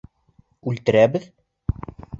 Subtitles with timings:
[0.71, 1.31] Үлтерәбеҙ?